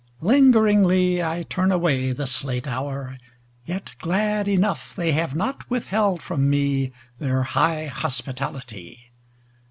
Lingeringly 0.21 1.21
I 1.23 1.43
turn 1.43 1.71
away, 1.71 2.11
This 2.11 2.43
late 2.43 2.65
hour, 2.67 3.19
yet 3.67 3.93
glad 3.99 4.47
enough 4.47 4.95
They 4.95 5.11
have 5.11 5.35
not 5.35 5.69
withheld 5.69 6.23
from 6.23 6.49
me 6.49 6.91
Their 7.19 7.43
high 7.43 7.85
hospitality. 7.85 9.11